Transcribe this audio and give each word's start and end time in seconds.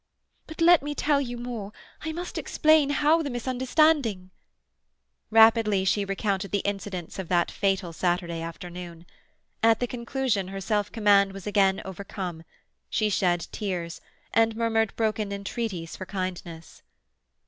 "But 0.47 0.61
let 0.61 0.81
me 0.81 0.95
tell 0.95 1.21
you 1.21 1.37
more. 1.37 1.71
I 2.03 2.11
must 2.11 2.39
explain 2.39 2.89
how 2.89 3.21
the 3.21 3.29
misunderstanding—" 3.29 4.31
Rapidly 5.29 5.85
she 5.85 6.05
recounted 6.05 6.49
the 6.49 6.63
incidents 6.65 7.19
of 7.19 7.27
that 7.29 7.51
fatal 7.51 7.93
Saturday 7.93 8.41
afternoon. 8.41 9.05
At 9.61 9.79
the 9.79 9.85
conclusion 9.85 10.47
her 10.47 10.59
self 10.59 10.91
command 10.91 11.33
was 11.33 11.45
again 11.45 11.83
overcome; 11.85 12.41
she 12.89 13.11
shed 13.11 13.45
tears, 13.51 14.01
and 14.33 14.55
murmured 14.55 14.95
broken 14.95 15.31
entreaties 15.31 15.95
for 15.95 16.07
kindness. 16.07 16.81